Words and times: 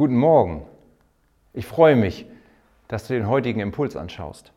Guten 0.00 0.16
Morgen. 0.16 0.62
Ich 1.52 1.66
freue 1.66 1.94
mich, 1.94 2.24
dass 2.88 3.06
du 3.06 3.12
den 3.12 3.28
heutigen 3.28 3.60
Impuls 3.60 3.96
anschaust. 3.96 4.50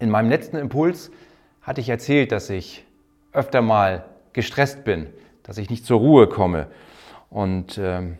In 0.00 0.10
meinem 0.10 0.28
letzten 0.28 0.56
Impuls 0.56 1.12
hatte 1.60 1.80
ich 1.80 1.88
erzählt, 1.88 2.32
dass 2.32 2.50
ich 2.50 2.84
öfter 3.32 3.62
mal 3.62 4.04
gestresst 4.32 4.82
bin, 4.82 5.06
dass 5.44 5.56
ich 5.56 5.70
nicht 5.70 5.86
zur 5.86 6.00
Ruhe 6.00 6.28
komme. 6.28 6.66
Und 7.30 7.78
ähm, 7.78 8.18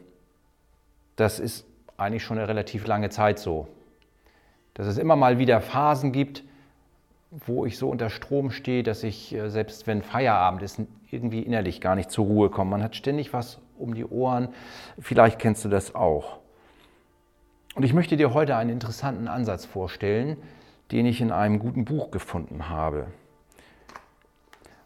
das 1.17 1.41
ist 1.41 1.67
eigentlich 1.97 2.23
schon 2.23 2.39
eine 2.39 2.47
relativ 2.47 2.87
lange 2.87 3.11
Zeit 3.11 3.41
so. 3.41 3.67
Dass 4.75 4.87
es 4.87 4.99
immer 4.99 5.17
mal 5.17 5.39
wieder 5.39 5.61
Phasen 5.61 6.13
gibt, 6.13 6.45
wo 7.33 7.67
ich 7.67 7.77
so 7.77 7.89
unter 7.89 8.09
Strom 8.09 8.53
stehe, 8.53 8.85
dass 8.85 9.03
ich, 9.03 9.35
äh, 9.35 9.51
selbst 9.51 9.89
wenn 9.89 10.03
Feierabend 10.03 10.63
ist, 10.63 10.81
irgendwie 11.11 11.41
innerlich 11.41 11.81
gar 11.81 11.97
nicht 11.97 12.13
zur 12.13 12.27
Ruhe 12.27 12.51
komme. 12.51 12.71
Man 12.71 12.85
hat 12.85 12.95
ständig 12.95 13.33
was 13.33 13.59
um 13.83 13.95
die 13.95 14.07
Ohren. 14.07 14.49
Vielleicht 14.99 15.39
kennst 15.39 15.65
du 15.65 15.69
das 15.69 15.95
auch. 15.95 16.39
Und 17.75 17.83
ich 17.83 17.93
möchte 17.93 18.17
dir 18.17 18.35
heute 18.35 18.57
einen 18.57 18.71
interessanten 18.71 19.29
Ansatz 19.29 19.65
vorstellen, 19.65 20.37
den 20.91 21.07
ich 21.07 21.21
in 21.21 21.33
einem 21.33 21.59
guten 21.59 21.85
Buch 21.85 22.11
gefunden 22.11 22.69
habe. 22.69 23.09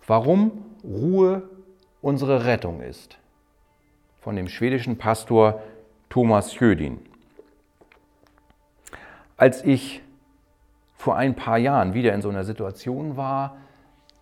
Warum 0.07 0.65
Ruhe 0.85 1.43
unsere 2.01 2.45
Rettung 2.45 2.81
ist. 2.81 3.19
Von 4.21 4.37
dem 4.37 4.49
schwedischen 4.49 4.97
Pastor 4.99 5.61
Thomas 6.09 6.59
Jödin. 6.59 7.01
Als 9.37 9.65
ich 9.65 10.03
vor 10.97 11.17
ein 11.17 11.35
paar 11.35 11.59
Jahren 11.59 11.95
wieder 11.95 12.15
in 12.15 12.23
so 12.23 12.29
einer 12.29 12.45
Situation 12.45 13.17
war, 13.17 13.57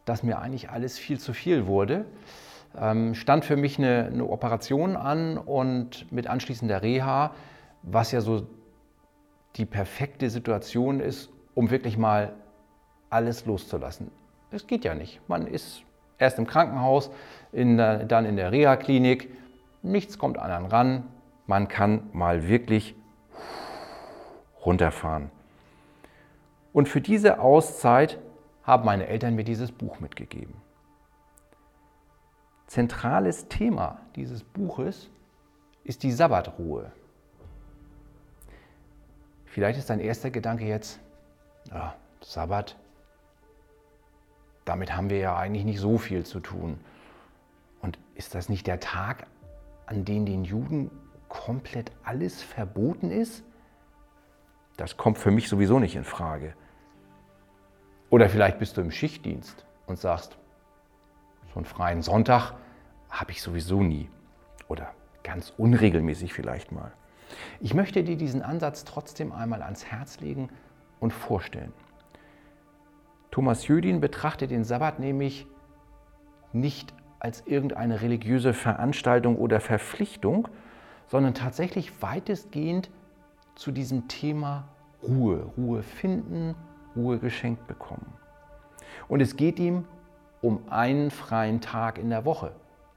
dass 0.06 0.23
mir 0.23 0.39
eigentlich 0.39 0.70
alles 0.70 0.98
viel 0.98 1.19
zu 1.19 1.33
viel 1.33 1.67
wurde, 1.67 2.05
ähm, 2.78 3.14
stand 3.14 3.45
für 3.45 3.56
mich 3.56 3.78
eine, 3.78 4.06
eine 4.12 4.27
Operation 4.27 4.96
an 4.96 5.38
und 5.38 6.10
mit 6.12 6.27
anschließender 6.27 6.83
Reha, 6.83 7.33
was 7.83 8.12
ja 8.12 8.20
so 8.20 8.47
die 9.56 9.66
perfekte 9.66 10.31
Situation 10.31 11.00
ist, 11.00 11.31
um 11.55 11.70
wirklich 11.70 11.97
mal 11.97 12.34
alles 13.11 13.47
loszulassen. 13.47 14.11
Es 14.50 14.66
geht 14.66 14.84
ja 14.84 14.94
nicht. 14.94 15.20
Man 15.28 15.47
ist 15.47 15.83
erst 16.19 16.39
im 16.39 16.47
Krankenhaus, 16.47 17.11
in 17.53 17.77
der, 17.77 18.05
dann 18.05 18.25
in 18.25 18.36
der 18.36 18.53
Reha-Klinik. 18.53 19.31
Nichts 19.83 20.19
kommt 20.19 20.38
an 20.38 20.50
einen 20.50 20.66
ran. 20.66 21.05
Man 21.47 21.69
kann 21.69 22.09
mal 22.12 22.48
wirklich 22.48 22.97
runterfahren. 24.64 25.31
Und 26.72 26.88
für 26.88 27.00
diese 27.00 27.38
Auszeit 27.38 28.19
haben 28.64 28.84
meine 28.84 29.06
Eltern 29.06 29.34
mir 29.34 29.44
dieses 29.44 29.70
Buch 29.70 30.00
mitgegeben. 30.00 30.64
Zentrales 32.75 33.47
Thema 33.47 34.00
dieses 34.17 34.42
Buches 34.42 35.08
ist 35.84 36.03
die 36.03 36.11
Sabbatruhe. 36.11 36.91
Vielleicht 39.44 39.78
ist 39.78 39.91
dein 39.91 40.00
erster 40.00 40.33
Gedanke 40.33 40.64
jetzt, 40.64 40.98
ja, 41.70 41.94
Sabbat, 42.20 42.77
damit 44.64 44.97
haben 44.97 45.08
wir 45.08 45.19
ja 45.19 45.36
eigentlich 45.36 45.64
nicht 45.64 45.78
so 45.78 45.98
viel 45.98 46.27
zu 46.27 46.41
tun. 46.41 46.81
Und 47.81 47.97
ist 48.16 48.34
das 48.34 48.48
nicht 48.48 48.66
der 48.66 48.81
Tag, 48.81 49.28
an 49.86 50.05
dem 50.05 50.27
den 50.27 50.42
Juden 50.42 50.91
komplett 51.28 51.92
alles 52.03 52.42
verboten 52.42 53.12
ist? 53.12 53.44
Das 54.77 54.97
kommt 54.97 55.19
für 55.19 55.31
mich 55.31 55.48
sowieso 55.48 55.78
nicht 55.78 55.94
in 55.94 56.03
Frage. 56.03 56.55
Oder 58.11 58.28
vielleicht 58.28 58.59
bist 58.59 58.77
du 58.77 58.81
im 58.81 58.91
Schichtdienst 58.91 59.64
und 59.86 60.00
sagst, 60.00 60.36
so 61.53 61.61
einen 61.61 61.66
freien 61.66 62.03
Sonntag 62.03 62.55
habe 63.20 63.33
ich 63.33 63.43
sowieso 63.43 63.83
nie. 63.83 64.09
Oder 64.69 64.93
ganz 65.23 65.53
unregelmäßig 65.57 66.33
vielleicht 66.33 66.73
mal. 66.73 66.93
Ich 67.61 67.75
möchte 67.75 68.05
dir 68.05 68.17
diesen 68.17 68.43
Ansatz 68.43 68.84
trotzdem 68.84 69.33
einmal 69.33 69.62
ans 69.62 69.84
Herz 69.84 70.21
legen 70.21 70.51
und 71.01 71.12
vorstellen. 71.12 71.73
Thomas 73.31 73.67
Jüdin 73.67 74.00
betrachtet 74.00 74.50
den 74.50 74.65
Sabbat 74.65 75.00
nämlich 75.00 75.47
nicht 76.53 76.94
als 77.19 77.47
irgendeine 77.47 78.00
religiöse 78.00 78.53
Veranstaltung 78.53 79.37
oder 79.37 79.61
Verpflichtung, 79.61 80.49
sondern 81.06 81.34
tatsächlich 81.34 82.03
weitestgehend 82.03 82.91
zu 83.55 83.72
diesem 83.72 84.09
Thema 84.09 84.69
Ruhe, 85.03 85.50
Ruhe 85.56 85.83
finden, 85.83 86.55
Ruhe 86.94 87.19
geschenkt 87.19 87.67
bekommen. 87.67 88.12
Und 89.09 89.21
es 89.21 89.37
geht 89.37 89.59
ihm 89.59 89.84
um 90.41 90.61
einen 90.69 91.11
freien 91.11 91.61
Tag 91.61 91.99
in 91.99 92.11
der 92.11 92.25
Woche. 92.25 92.53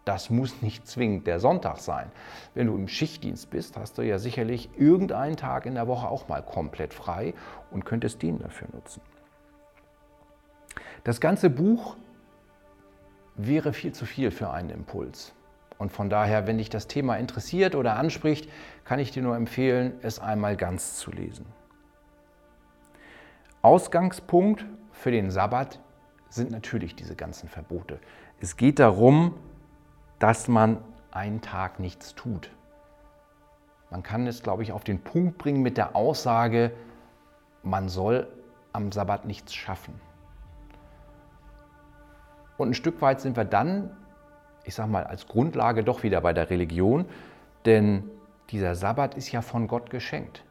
Das 0.07 0.29
muss 0.29 0.61
nicht 0.61 0.87
zwingend 0.87 1.27
der 1.27 1.41
Sonntag 1.41 1.79
sein. 1.79 2.09
Wenn 2.53 2.67
du 2.67 2.75
im 2.75 2.87
Schichtdienst 2.87 3.49
bist, 3.49 3.75
hast 3.75 3.97
du 3.97 4.03
ja 4.03 4.19
sicherlich 4.19 4.69
irgendeinen 4.77 5.35
Tag 5.35 5.65
in 5.65 5.75
der 5.75 5.85
Woche 5.85 6.07
auch 6.07 6.29
mal 6.29 6.41
komplett 6.41 6.93
frei 6.93 7.33
und 7.71 7.83
könntest 7.83 8.21
den 8.21 8.39
dafür 8.39 8.69
nutzen. 8.71 9.01
Das 11.03 11.19
ganze 11.19 11.49
Buch 11.49 11.97
wäre 13.35 13.73
viel 13.73 13.91
zu 13.91 14.05
viel 14.05 14.31
für 14.31 14.49
einen 14.49 14.69
Impuls. 14.69 15.33
Und 15.77 15.91
von 15.91 16.09
daher, 16.09 16.47
wenn 16.47 16.57
dich 16.57 16.69
das 16.69 16.87
Thema 16.87 17.17
interessiert 17.17 17.75
oder 17.75 17.97
anspricht, 17.97 18.49
kann 18.85 18.99
ich 18.99 19.11
dir 19.11 19.23
nur 19.23 19.35
empfehlen, 19.35 19.91
es 20.03 20.19
einmal 20.19 20.55
ganz 20.55 20.95
zu 20.95 21.11
lesen. 21.11 21.45
Ausgangspunkt 23.61 24.65
für 24.93 25.11
den 25.11 25.31
Sabbat 25.31 25.81
sind 26.29 26.51
natürlich 26.51 26.95
diese 26.95 27.17
ganzen 27.17 27.49
Verbote. 27.49 27.99
Es 28.39 28.55
geht 28.55 28.79
darum, 28.79 29.33
dass 30.19 30.47
man 30.47 30.77
einen 31.11 31.41
Tag 31.41 31.79
nichts 31.79 32.15
tut. 32.15 32.51
Man 33.89 34.03
kann 34.03 34.27
es, 34.27 34.43
glaube 34.43 34.63
ich, 34.63 34.71
auf 34.71 34.83
den 34.83 35.01
Punkt 35.01 35.37
bringen 35.37 35.61
mit 35.61 35.77
der 35.77 35.95
Aussage, 35.95 36.71
man 37.63 37.89
soll 37.89 38.27
am 38.73 38.91
Sabbat 38.91 39.25
nichts 39.25 39.53
schaffen. 39.53 39.93
Und 42.57 42.69
ein 42.69 42.73
Stück 42.73 43.01
weit 43.01 43.21
sind 43.21 43.37
wir 43.37 43.45
dann, 43.45 43.95
ich 44.63 44.75
sage 44.75 44.89
mal, 44.89 45.03
als 45.03 45.27
Grundlage 45.27 45.83
doch 45.83 46.03
wieder 46.03 46.21
bei 46.21 46.33
der 46.33 46.49
Religion, 46.49 47.05
denn 47.65 48.09
dieser 48.49 48.75
Sabbat 48.75 49.15
ist 49.15 49.31
ja 49.31 49.41
von 49.41 49.67
Gott 49.67 49.89
geschenkt. 49.89 50.43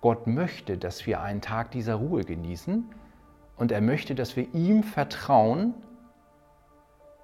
Gott 0.00 0.26
möchte, 0.26 0.78
dass 0.78 1.06
wir 1.06 1.20
einen 1.20 1.40
Tag 1.40 1.70
dieser 1.70 1.96
Ruhe 1.96 2.24
genießen 2.24 2.84
und 3.56 3.70
er 3.70 3.80
möchte, 3.80 4.14
dass 4.14 4.36
wir 4.36 4.52
ihm 4.52 4.82
vertrauen, 4.82 5.74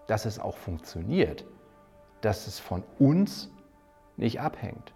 dass 0.09 0.25
es 0.25 0.41
auch 0.41 0.57
funktioniert, 0.57 1.45
dass 2.23 2.49
es 2.49 2.59
von 2.59 2.83
uns 2.99 3.53
nicht 4.17 4.41
abhängt. 4.41 4.93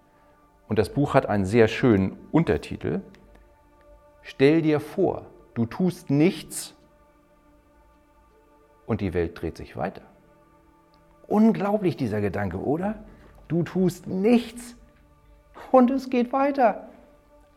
Und 0.66 0.78
das 0.78 0.92
Buch 0.92 1.14
hat 1.14 1.26
einen 1.26 1.44
sehr 1.44 1.68
schönen 1.68 2.18
Untertitel. 2.32 3.02
Stell 4.22 4.62
dir 4.62 4.80
vor, 4.80 5.26
du 5.54 5.66
tust 5.66 6.10
nichts 6.10 6.74
und 8.86 9.00
die 9.00 9.14
Welt 9.14 9.40
dreht 9.40 9.56
sich 9.56 9.76
weiter. 9.76 10.02
Unglaublich 11.28 11.96
dieser 11.96 12.20
Gedanke, 12.20 12.58
oder? 12.58 13.04
Du 13.48 13.62
tust 13.62 14.06
nichts 14.06 14.76
und 15.70 15.90
es 15.90 16.10
geht 16.10 16.32
weiter. 16.32 16.88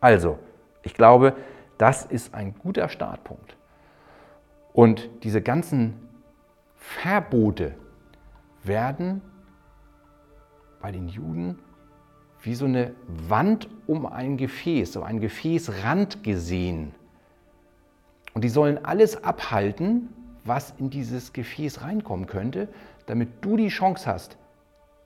Also, 0.00 0.38
ich 0.82 0.94
glaube, 0.94 1.34
das 1.78 2.04
ist 2.04 2.34
ein 2.34 2.54
guter 2.58 2.88
Startpunkt. 2.88 3.56
Und 4.72 5.08
diese 5.24 5.40
ganzen 5.40 6.05
Verbote 6.86 7.74
werden 8.62 9.20
bei 10.80 10.92
den 10.92 11.08
Juden 11.08 11.58
wie 12.42 12.54
so 12.54 12.64
eine 12.64 12.94
Wand 13.08 13.68
um 13.88 14.06
ein 14.06 14.36
Gefäß, 14.36 14.92
so 14.92 15.02
ein 15.02 15.18
Gefäßrand 15.20 16.22
gesehen. 16.22 16.94
Und 18.34 18.44
die 18.44 18.48
sollen 18.48 18.84
alles 18.84 19.22
abhalten, 19.24 20.10
was 20.44 20.74
in 20.78 20.88
dieses 20.88 21.32
Gefäß 21.32 21.82
reinkommen 21.82 22.26
könnte, 22.26 22.68
damit 23.06 23.44
du 23.44 23.56
die 23.56 23.68
Chance 23.68 24.06
hast, 24.06 24.38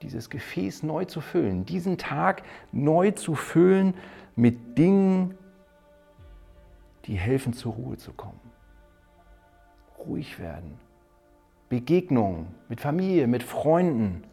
dieses 0.02 0.28
Gefäß 0.28 0.82
neu 0.82 1.06
zu 1.06 1.22
füllen, 1.22 1.64
diesen 1.64 1.96
Tag 1.96 2.42
neu 2.72 3.10
zu 3.12 3.34
füllen 3.34 3.94
mit 4.36 4.76
Dingen, 4.76 5.34
die 7.06 7.14
helfen, 7.14 7.54
zur 7.54 7.72
Ruhe 7.72 7.96
zu 7.96 8.12
kommen. 8.12 8.40
Ruhig 9.98 10.38
werden. 10.38 10.78
Begegnungen 11.70 12.48
mit 12.68 12.80
Familie, 12.80 13.28
mit 13.28 13.44
Freunden 13.44 14.24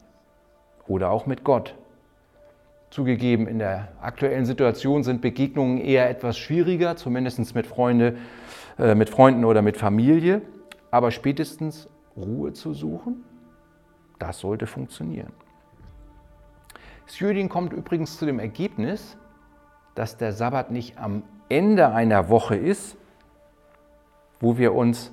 oder 0.88 1.12
auch 1.12 1.28
mit 1.28 1.44
Gott. 1.44 1.76
Zugegeben, 2.90 3.48
in 3.48 3.60
der 3.60 3.90
aktuellen 4.02 4.46
Situation 4.46 5.04
sind 5.04 5.22
Begegnungen 5.22 5.78
eher 5.78 6.10
etwas 6.10 6.38
schwieriger, 6.38 6.96
zumindest 6.96 7.54
mit, 7.54 7.68
Freunde, 7.68 8.18
äh, 8.80 8.96
mit 8.96 9.10
Freunden 9.10 9.46
oder 9.46 9.62
mit 9.62 9.78
Familie. 9.78 10.42
Aber 10.90 11.12
spätestens 11.12 11.88
Ruhe 12.16 12.54
zu 12.54 12.74
suchen, 12.74 13.24
das 14.18 14.40
sollte 14.40 14.66
funktionieren. 14.66 15.32
Sjödin 17.06 17.50
kommt 17.50 17.72
übrigens 17.72 18.18
zu 18.18 18.26
dem 18.26 18.40
Ergebnis, 18.40 19.16
dass 19.94 20.18
der 20.18 20.34
Sabbat 20.34 20.72
nicht 20.72 20.98
am 20.98 21.22
Ende 21.50 21.90
einer 21.94 22.30
Woche 22.30 22.56
ist, 22.56 22.98
wo 24.40 24.58
wir 24.58 24.74
uns 24.74 25.12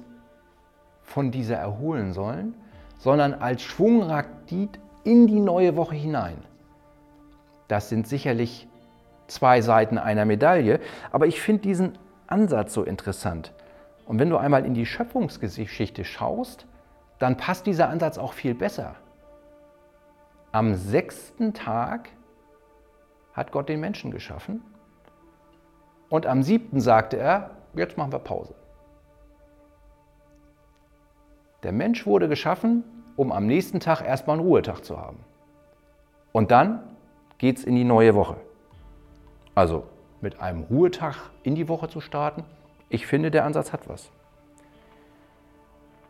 von 1.04 1.30
dieser 1.30 1.56
erholen 1.56 2.12
sollen, 2.12 2.54
sondern 2.98 3.34
als 3.34 3.62
Schwungraktit 3.62 4.80
in 5.04 5.26
die 5.26 5.40
neue 5.40 5.76
Woche 5.76 5.94
hinein. 5.94 6.38
Das 7.68 7.88
sind 7.88 8.06
sicherlich 8.06 8.66
zwei 9.26 9.60
Seiten 9.60 9.98
einer 9.98 10.24
Medaille, 10.24 10.80
aber 11.12 11.26
ich 11.26 11.40
finde 11.40 11.62
diesen 11.62 11.98
Ansatz 12.26 12.74
so 12.74 12.82
interessant. 12.82 13.52
Und 14.06 14.18
wenn 14.18 14.30
du 14.30 14.36
einmal 14.36 14.66
in 14.66 14.74
die 14.74 14.86
Schöpfungsgeschichte 14.86 16.04
schaust, 16.04 16.66
dann 17.18 17.36
passt 17.36 17.66
dieser 17.66 17.88
Ansatz 17.88 18.18
auch 18.18 18.32
viel 18.32 18.54
besser. 18.54 18.96
Am 20.52 20.74
sechsten 20.74 21.54
Tag 21.54 22.10
hat 23.32 23.50
Gott 23.50 23.68
den 23.68 23.80
Menschen 23.80 24.10
geschaffen 24.10 24.62
und 26.08 26.26
am 26.26 26.42
siebten 26.42 26.80
sagte 26.80 27.16
er, 27.16 27.50
jetzt 27.74 27.96
machen 27.96 28.12
wir 28.12 28.18
Pause. 28.18 28.54
Der 31.64 31.72
Mensch 31.72 32.06
wurde 32.06 32.28
geschaffen, 32.28 32.84
um 33.16 33.32
am 33.32 33.46
nächsten 33.46 33.80
Tag 33.80 34.02
erstmal 34.02 34.36
einen 34.38 34.46
Ruhetag 34.46 34.82
zu 34.84 35.00
haben. 35.00 35.18
Und 36.30 36.50
dann 36.50 36.84
geht 37.38 37.56
es 37.58 37.64
in 37.64 37.74
die 37.74 37.84
neue 37.84 38.14
Woche. 38.14 38.36
Also 39.54 39.84
mit 40.20 40.40
einem 40.40 40.64
Ruhetag 40.64 41.16
in 41.42 41.54
die 41.54 41.68
Woche 41.68 41.88
zu 41.88 42.00
starten, 42.00 42.44
ich 42.90 43.06
finde, 43.06 43.30
der 43.30 43.44
Ansatz 43.44 43.72
hat 43.72 43.88
was. 43.88 44.10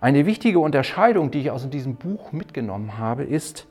Eine 0.00 0.26
wichtige 0.26 0.58
Unterscheidung, 0.58 1.30
die 1.30 1.40
ich 1.40 1.50
aus 1.50 1.70
diesem 1.70 1.94
Buch 1.96 2.32
mitgenommen 2.32 2.98
habe, 2.98 3.22
ist, 3.22 3.66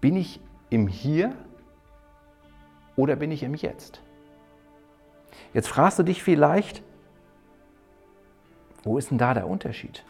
bin 0.00 0.16
ich 0.16 0.40
im 0.68 0.88
Hier 0.88 1.32
oder 2.96 3.16
bin 3.16 3.30
ich 3.30 3.44
im 3.44 3.54
Jetzt? 3.54 4.02
Jetzt 5.52 5.68
fragst 5.68 5.98
du 5.98 6.02
dich 6.02 6.22
vielleicht, 6.22 6.82
wo 8.82 8.98
ist 8.98 9.10
denn 9.10 9.18
da 9.18 9.32
der 9.32 9.46
Unterschied? 9.46 10.04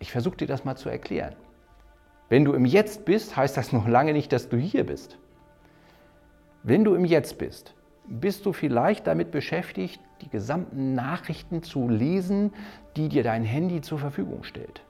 Ich 0.00 0.10
versuche 0.10 0.38
dir 0.38 0.46
das 0.48 0.64
mal 0.64 0.76
zu 0.76 0.88
erklären. 0.88 1.36
Wenn 2.28 2.44
du 2.44 2.54
im 2.54 2.64
Jetzt 2.64 3.04
bist, 3.04 3.36
heißt 3.36 3.56
das 3.56 3.72
noch 3.72 3.86
lange 3.86 4.12
nicht, 4.12 4.32
dass 4.32 4.48
du 4.48 4.56
hier 4.56 4.84
bist. 4.84 5.18
Wenn 6.62 6.84
du 6.84 6.94
im 6.94 7.04
Jetzt 7.04 7.38
bist, 7.38 7.74
bist 8.06 8.44
du 8.46 8.52
vielleicht 8.52 9.06
damit 9.06 9.30
beschäftigt, 9.30 10.00
die 10.22 10.28
gesamten 10.28 10.94
Nachrichten 10.94 11.62
zu 11.62 11.88
lesen, 11.88 12.52
die 12.96 13.08
dir 13.08 13.22
dein 13.22 13.44
Handy 13.44 13.80
zur 13.80 13.98
Verfügung 13.98 14.42
stellt. 14.42 14.82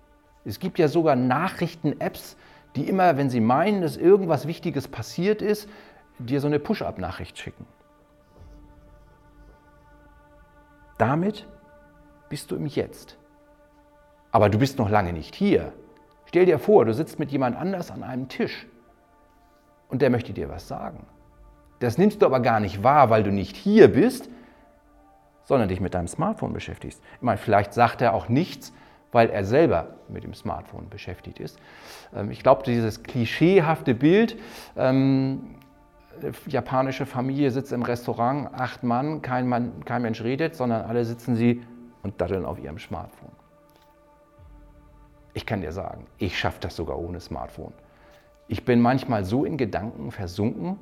Es 0.45 0.59
gibt 0.59 0.79
ja 0.79 0.89
sogar 0.89 1.17
Nachrichten-Apps, 1.17 2.37
die 2.77 2.89
immer, 2.89 3.17
wenn 3.17 3.31
sie 3.31 3.41
meinen, 3.41 3.83
dass 3.83 3.97
irgendwas 3.97 4.47
Wichtiges 4.47 4.89
passiert 4.89 5.43
ist, 5.43 5.69
dir 6.19 6.41
so 6.41 6.47
eine 6.47 6.59
Push-up-Nachricht 6.59 7.39
schicken. 7.39 7.67
Damit 10.99 11.47
bist 12.29 12.51
du 12.51 12.57
im 12.57 12.67
Jetzt. 12.67 13.19
Aber 14.33 14.49
du 14.49 14.59
bist 14.59 14.79
noch 14.79 14.91
lange 14.91 15.13
nicht 15.13 15.35
hier. 15.35 15.73
Stell 16.27 16.47
dir 16.47 16.59
vor, 16.59 16.85
du 16.85 16.95
sitzt 16.95 17.19
mit 17.19 17.33
jemand 17.33 17.57
anders 17.57 17.91
an 17.91 18.03
einem 18.03 18.29
Tisch 18.29 18.67
und 19.89 20.03
der 20.03 20.11
möchte 20.11 20.33
dir 20.33 20.49
was 20.49 20.69
sagen. 20.69 21.07
Das 21.81 21.99
nimmst 21.99 22.23
du 22.23 22.27
aber 22.27 22.41
gar 22.41 22.61
nicht 22.61 22.85
wahr, 22.85 23.11
weil 23.11 23.23
du 23.23 23.33
nicht 23.33 23.57
hier 23.57 23.89
bist, 23.89 24.29
sondern 25.45 25.69
dich 25.69 25.81
mit 25.81 25.95
deinem 25.95 26.07
Smartphone 26.07 26.53
beschäftigst. 26.53 27.03
Ich 27.17 27.23
meine, 27.23 27.39
vielleicht 27.39 27.73
sagt 27.73 28.03
er 28.03 28.15
auch 28.15 28.29
nichts, 28.29 28.73
weil 29.13 29.31
er 29.31 29.45
selber 29.45 29.97
mit 30.09 30.23
dem 30.23 30.35
Smartphone 30.35 30.89
beschäftigt 30.89 31.41
ist. 31.41 31.59
Ähm, 32.15 32.31
ich 32.31 32.43
glaube, 32.43 32.63
dieses 32.65 33.03
klischeehafte 33.03 33.95
Bild, 33.95 34.37
ähm, 34.77 35.57
japanische 36.47 37.07
Familie 37.07 37.51
sitzt 37.51 37.73
im 37.73 37.83
Restaurant, 37.83 38.51
acht 38.55 38.83
Mann, 38.83 39.23
kein, 39.23 39.49
Mann, 39.49 39.85
kein 39.85 40.03
Mensch 40.03 40.23
redet, 40.23 40.55
sondern 40.55 40.85
alle 40.85 41.05
sitzen 41.05 41.35
sie 41.35 41.63
und 42.03 42.21
daddeln 42.21 42.45
auf 42.45 42.63
ihrem 42.63 42.79
Smartphone. 42.79 43.33
Ich 45.33 45.47
kann 45.47 45.61
dir 45.61 45.73
sagen, 45.73 46.07
ich 46.19 46.39
schaffe 46.39 46.61
das 46.61 46.77
sogar 46.77 46.99
ohne 46.99 47.21
Smartphone. 47.21 47.73
Ich 48.49 48.65
bin 48.65 48.81
manchmal 48.81 49.25
so 49.25 49.45
in 49.45 49.57
Gedanken 49.57 50.11
versunken, 50.11 50.79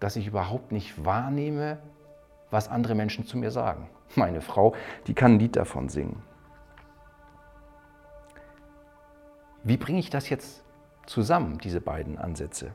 dass 0.00 0.16
ich 0.16 0.26
überhaupt 0.26 0.72
nicht 0.72 1.04
wahrnehme, 1.04 1.78
was 2.50 2.68
andere 2.68 2.94
Menschen 2.94 3.26
zu 3.26 3.38
mir 3.38 3.50
sagen. 3.50 3.88
Meine 4.14 4.40
Frau, 4.40 4.74
die 5.06 5.14
kann 5.14 5.32
ein 5.32 5.38
Lied 5.38 5.56
davon 5.56 5.88
singen. 5.88 6.22
Wie 9.64 9.76
bringe 9.76 9.98
ich 9.98 10.10
das 10.10 10.28
jetzt 10.28 10.62
zusammen, 11.06 11.58
diese 11.58 11.80
beiden 11.80 12.18
Ansätze? 12.18 12.72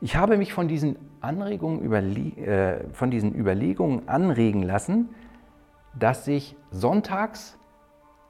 Ich 0.00 0.16
habe 0.16 0.36
mich 0.36 0.52
von 0.52 0.68
diesen, 0.68 0.96
Anregungen 1.20 1.92
äh, 1.92 2.92
von 2.92 3.10
diesen 3.10 3.34
Überlegungen 3.34 4.08
anregen 4.08 4.62
lassen, 4.62 5.14
dass 5.98 6.26
ich 6.28 6.56
sonntags, 6.70 7.58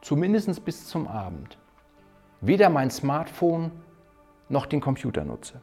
zumindest 0.01 0.65
bis 0.65 0.87
zum 0.87 1.07
Abend, 1.07 1.59
weder 2.41 2.69
mein 2.69 2.91
Smartphone 2.91 3.73
noch 4.49 4.67
den 4.67 4.81
Computer 4.81 5.25
nutze. 5.25 5.61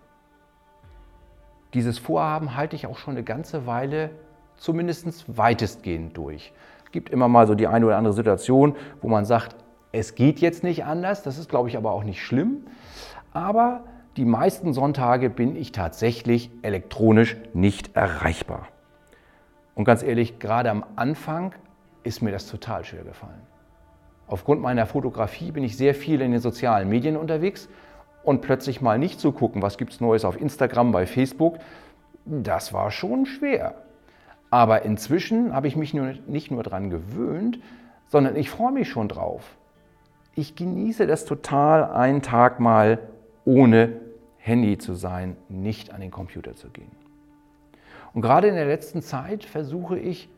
Dieses 1.74 2.00
Vorhaben 2.00 2.56
halte 2.56 2.76
ich 2.76 2.88
auch 2.88 2.98
schon 2.98 3.16
eine 3.16 3.24
ganze 3.24 3.66
Weile 3.66 4.12
zumindest 4.58 5.26
weitestgehend 5.38 6.16
durch. 6.16 6.54
Es 6.86 6.92
gibt 6.92 7.10
immer 7.10 7.28
mal 7.28 7.48
so 7.48 7.56
die 7.56 7.68
eine 7.68 7.86
oder 7.86 7.98
andere 7.98 8.14
Situation, 8.14 8.76
wo 9.02 9.10
man 9.10 9.26
sagt, 9.26 9.56
es 9.92 10.16
geht 10.16 10.40
jetzt 10.40 10.64
nicht 10.64 10.86
anders. 10.86 11.24
Das 11.24 11.38
ist, 11.38 11.50
glaube 11.50 11.70
ich, 11.70 11.78
aber 11.78 11.92
auch 11.92 12.04
nicht 12.04 12.24
schlimm. 12.24 12.66
Aber 13.34 13.84
die 14.18 14.26
meisten 14.26 14.74
Sonntage 14.74 15.30
bin 15.30 15.56
ich 15.58 15.74
tatsächlich 15.74 16.50
elektronisch 16.62 17.36
nicht 17.54 17.96
erreichbar. 17.96 18.68
Und 19.74 19.84
ganz 19.84 20.04
ehrlich, 20.04 20.40
gerade 20.40 20.72
am 20.72 20.86
Anfang 20.96 21.54
ist 22.04 22.22
mir 22.22 22.32
das 22.32 22.48
total 22.48 22.86
schwer 22.86 23.04
gefallen. 23.04 23.42
Aufgrund 24.28 24.62
meiner 24.62 24.86
Fotografie 24.86 25.52
bin 25.52 25.64
ich 25.64 25.78
sehr 25.78 25.94
viel 25.94 26.22
in 26.22 26.32
den 26.32 26.42
sozialen 26.42 26.90
Medien 26.90 27.16
unterwegs 27.16 27.70
und 28.24 28.42
plötzlich 28.42 28.82
mal 28.82 28.98
nicht 28.98 29.20
zu 29.20 29.32
gucken, 29.32 29.62
was 29.62 29.78
gibt 29.78 29.94
es 29.94 30.02
Neues 30.02 30.26
auf 30.26 30.40
Instagram, 30.40 30.92
bei 30.92 31.06
Facebook, 31.06 31.60
das 32.26 32.74
war 32.74 32.90
schon 32.90 33.26
schwer. 33.26 33.76
Aber 34.50 34.84
inzwischen 34.84 35.54
habe 35.54 35.68
ich 35.68 35.76
mich 35.76 35.94
nur, 35.94 36.14
nicht 36.28 36.50
nur 36.50 36.64
daran 36.64 36.90
gewöhnt, 36.90 37.60
sondern 38.08 38.36
ich 38.36 38.50
freue 38.50 38.72
mich 38.72 38.90
schon 38.90 39.08
drauf. 39.08 39.58
Ich 40.34 40.56
genieße 40.56 41.08
das 41.08 41.26
total, 41.26 41.92
einen 41.92 42.22
Tag 42.22 42.60
mal 42.60 43.00
ohne 43.46 43.94
Handy 44.38 44.78
zu 44.78 44.94
sein, 44.94 45.38
nicht 45.50 45.94
an 45.94 46.02
den 46.02 46.12
Computer 46.12 46.56
zu 46.56 46.70
gehen. 46.70 46.92
Und 48.14 48.22
gerade 48.22 48.48
in 48.48 48.56
der 48.56 48.66
letzten 48.66 49.02
Zeit 49.02 49.44
versuche 49.44 50.00
ich, 50.00 50.30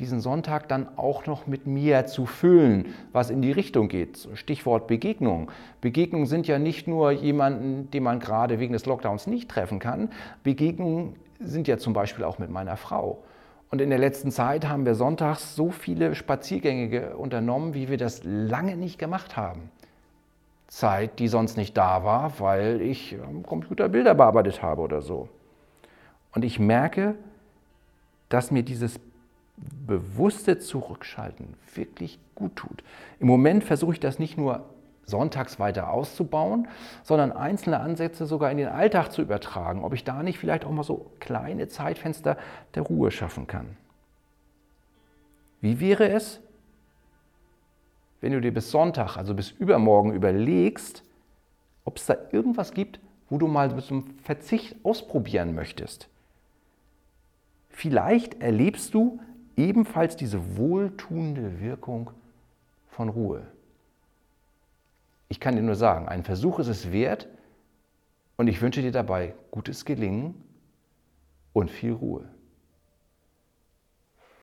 diesen 0.00 0.20
Sonntag 0.20 0.68
dann 0.68 0.88
auch 0.96 1.26
noch 1.26 1.46
mit 1.46 1.66
mir 1.66 2.06
zu 2.06 2.26
füllen, 2.26 2.94
was 3.12 3.30
in 3.30 3.42
die 3.42 3.52
Richtung 3.52 3.88
geht. 3.88 4.28
Stichwort 4.34 4.86
Begegnung. 4.86 5.50
Begegnungen 5.80 6.26
sind 6.26 6.48
ja 6.48 6.58
nicht 6.58 6.88
nur 6.88 7.10
jemanden, 7.12 7.90
den 7.90 8.02
man 8.02 8.18
gerade 8.18 8.58
wegen 8.58 8.72
des 8.72 8.86
Lockdowns 8.86 9.26
nicht 9.26 9.48
treffen 9.48 9.78
kann. 9.78 10.10
Begegnungen 10.42 11.14
sind 11.38 11.68
ja 11.68 11.78
zum 11.78 11.92
Beispiel 11.92 12.24
auch 12.24 12.38
mit 12.38 12.50
meiner 12.50 12.76
Frau. 12.76 13.22
Und 13.70 13.80
in 13.80 13.90
der 13.90 13.98
letzten 13.98 14.32
Zeit 14.32 14.66
haben 14.68 14.84
wir 14.84 14.94
sonntags 14.94 15.54
so 15.54 15.70
viele 15.70 16.14
Spaziergänge 16.14 17.16
unternommen, 17.16 17.74
wie 17.74 17.88
wir 17.88 17.98
das 17.98 18.22
lange 18.24 18.76
nicht 18.76 18.98
gemacht 18.98 19.36
haben. 19.36 19.70
Zeit, 20.66 21.18
die 21.18 21.28
sonst 21.28 21.56
nicht 21.56 21.76
da 21.76 22.04
war, 22.04 22.40
weil 22.40 22.80
ich 22.80 23.16
am 23.22 23.44
Computer 23.44 23.88
Bilder 23.88 24.14
bearbeitet 24.14 24.62
habe 24.62 24.82
oder 24.82 25.02
so. 25.02 25.28
Und 26.32 26.44
ich 26.44 26.58
merke, 26.58 27.16
dass 28.28 28.50
mir 28.50 28.62
dieses 28.62 28.98
bewusste 29.86 30.58
Zurückschalten 30.58 31.54
wirklich 31.74 32.18
gut 32.34 32.56
tut. 32.56 32.82
Im 33.18 33.26
Moment 33.26 33.64
versuche 33.64 33.92
ich 33.92 34.00
das 34.00 34.18
nicht 34.18 34.36
nur 34.36 34.64
sonntags 35.04 35.58
weiter 35.58 35.90
auszubauen, 35.90 36.68
sondern 37.02 37.32
einzelne 37.32 37.80
Ansätze 37.80 38.26
sogar 38.26 38.50
in 38.50 38.58
den 38.58 38.68
Alltag 38.68 39.10
zu 39.10 39.22
übertragen, 39.22 39.84
ob 39.84 39.92
ich 39.92 40.04
da 40.04 40.22
nicht 40.22 40.38
vielleicht 40.38 40.64
auch 40.64 40.70
mal 40.70 40.84
so 40.84 41.10
kleine 41.18 41.68
Zeitfenster 41.68 42.38
der 42.74 42.84
Ruhe 42.84 43.10
schaffen 43.10 43.46
kann. 43.46 43.76
Wie 45.60 45.80
wäre 45.80 46.08
es, 46.08 46.40
wenn 48.20 48.32
du 48.32 48.40
dir 48.40 48.54
bis 48.54 48.70
Sonntag, 48.70 49.16
also 49.16 49.34
bis 49.34 49.50
übermorgen 49.50 50.12
überlegst, 50.12 51.02
ob 51.84 51.96
es 51.96 52.06
da 52.06 52.16
irgendwas 52.30 52.72
gibt, 52.72 53.00
wo 53.28 53.38
du 53.38 53.46
mal 53.46 53.74
mit 53.74 53.90
einem 53.90 54.14
Verzicht 54.22 54.76
ausprobieren 54.84 55.54
möchtest? 55.54 56.08
Vielleicht 57.68 58.42
erlebst 58.42 58.94
du, 58.94 59.20
ebenfalls 59.56 60.16
diese 60.16 60.56
wohltuende 60.56 61.60
Wirkung 61.60 62.10
von 62.88 63.08
Ruhe. 63.08 63.46
Ich 65.28 65.40
kann 65.40 65.56
dir 65.56 65.62
nur 65.62 65.76
sagen, 65.76 66.08
ein 66.08 66.24
Versuch 66.24 66.58
ist 66.58 66.68
es 66.68 66.90
wert 66.92 67.28
und 68.36 68.48
ich 68.48 68.60
wünsche 68.60 68.82
dir 68.82 68.92
dabei 68.92 69.34
gutes 69.50 69.84
Gelingen 69.84 70.34
und 71.52 71.70
viel 71.70 71.92
Ruhe. 71.92 72.28